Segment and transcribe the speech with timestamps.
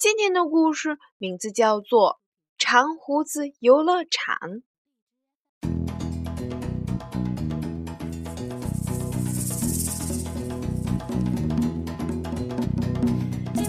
[0.00, 2.20] 今天的故事名字叫做
[2.64, 4.38] 《长胡子游乐场》。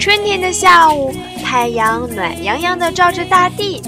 [0.00, 3.80] 春天的下午，太阳暖洋洋的照着大地。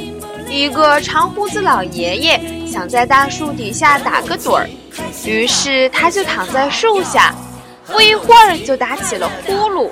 [0.49, 4.71] 一个长胡子老爷爷想在大树底下打个盹儿。
[5.27, 7.35] 于是他就躺在树下，
[7.93, 9.91] 不一会儿就打起了呼噜，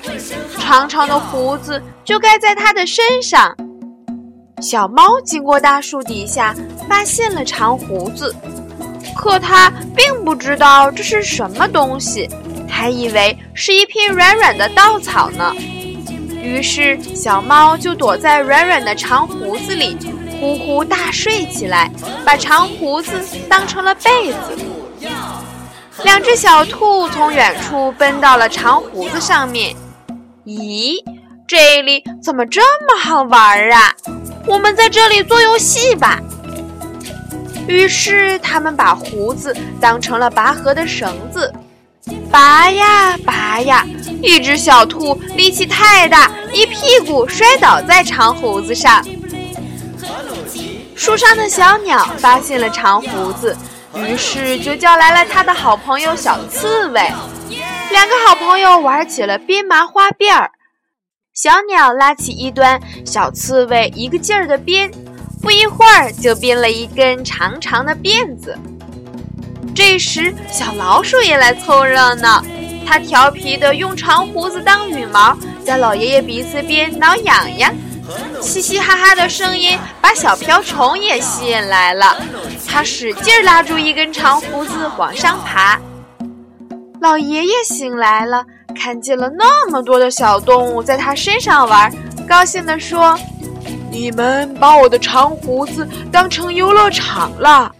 [0.59, 3.55] 长长的胡子就盖在他的身上。
[4.61, 6.55] 小猫经过大树底下，
[6.87, 8.33] 发现了长胡子，
[9.15, 12.29] 可它并不知道这是什么东西，
[12.67, 15.53] 还以为是一片软软的稻草呢。
[16.41, 19.97] 于是小猫就躲在软软的长胡子里，
[20.39, 21.91] 呼呼大睡起来，
[22.25, 24.57] 把长胡子当成了被子。
[26.07, 29.75] 两只小兔从远处奔到了长胡子上面。
[30.45, 31.03] 咦，
[31.45, 33.93] 这里怎么这么好玩啊？
[34.45, 36.17] 我们在这里做游戏吧。
[37.67, 41.53] 于是他们把胡子当成了拔河的绳子，
[42.31, 43.85] 拔呀拔呀，
[44.21, 49.05] 一只小兔力气太大，一屁股摔倒在长胡子上。
[50.95, 53.53] 树上的小鸟发现了长胡子。
[54.05, 57.01] 于是就叫来了他的好朋友小刺猬，
[57.91, 60.51] 两个好朋友玩起了编麻花辫儿。
[61.33, 64.91] 小鸟拉起一端，小刺猬一个劲儿的编，
[65.41, 68.57] 不一会儿就编了一根长长的辫子。
[69.75, 72.43] 这时，小老鼠也来凑热闹，
[72.85, 77.73] 它调皮的用长胡子当羽毛，在老爷爷鼻子边挠痒痒。
[78.41, 82.15] 嘻嘻哈哈的声音把小瓢虫也吸引来了，
[82.67, 85.79] 它使劲拉住一根长胡子往上爬。
[87.01, 88.43] 老爷爷醒来了，
[88.75, 91.93] 看见了那么多的小动物在他身上玩，
[92.27, 93.17] 高兴地说
[93.91, 97.71] ：“你们把我的长胡子当成游乐场了。”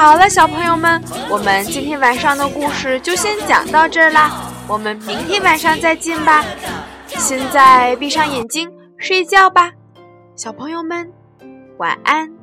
[0.00, 4.50] 好了，小朋友们，我们今天晚上的故事就先讲到这儿啦。
[4.66, 6.42] 我们明天晚上再见吧。
[7.06, 9.70] 现在闭上眼睛睡觉吧，
[10.34, 11.06] 小朋友们，
[11.76, 12.39] 晚安。